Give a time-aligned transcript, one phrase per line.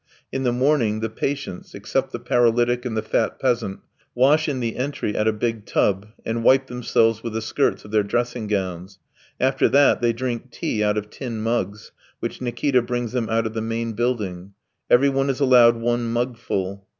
[0.31, 3.81] In the morning the patients, except the paralytic and the fat peasant,
[4.15, 7.91] wash in the entry at a big tab and wipe themselves with the skirts of
[7.91, 8.97] their dressing gowns;
[9.39, 13.53] after that they drink tea out of tin mugs which Nikita brings them out of
[13.53, 14.53] the main building.
[14.89, 16.87] Everyone is allowed one mugful.